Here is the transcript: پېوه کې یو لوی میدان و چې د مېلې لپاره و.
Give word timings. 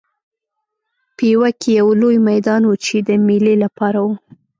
پېوه 1.17 1.49
کې 1.59 1.69
یو 1.79 1.89
لوی 2.01 2.17
میدان 2.29 2.61
و 2.65 2.71
چې 2.85 2.95
د 3.07 3.09
مېلې 3.25 3.55
لپاره 3.63 3.99
و. 4.05 4.07